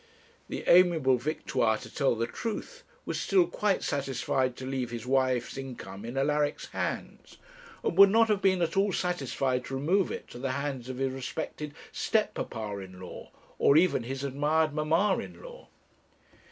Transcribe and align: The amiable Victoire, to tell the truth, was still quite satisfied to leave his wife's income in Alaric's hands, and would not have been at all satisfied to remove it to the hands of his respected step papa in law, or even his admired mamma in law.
The 0.49 0.63
amiable 0.67 1.19
Victoire, 1.19 1.77
to 1.77 1.93
tell 1.93 2.15
the 2.15 2.25
truth, 2.25 2.81
was 3.05 3.19
still 3.21 3.45
quite 3.45 3.83
satisfied 3.83 4.55
to 4.55 4.65
leave 4.65 4.89
his 4.89 5.05
wife's 5.05 5.57
income 5.59 6.05
in 6.05 6.17
Alaric's 6.17 6.69
hands, 6.69 7.37
and 7.83 7.95
would 7.95 8.09
not 8.09 8.27
have 8.27 8.41
been 8.41 8.63
at 8.63 8.75
all 8.75 8.91
satisfied 8.93 9.63
to 9.65 9.75
remove 9.75 10.11
it 10.11 10.27
to 10.29 10.39
the 10.39 10.53
hands 10.53 10.89
of 10.89 10.97
his 10.97 11.11
respected 11.13 11.75
step 11.91 12.33
papa 12.33 12.79
in 12.79 12.99
law, 12.99 13.29
or 13.59 13.77
even 13.77 14.01
his 14.01 14.23
admired 14.23 14.73
mamma 14.73 15.19
in 15.19 15.39
law. 15.39 15.67